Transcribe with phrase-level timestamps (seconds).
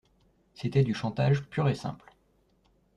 [0.55, 2.15] C’était du chantage pur et simple.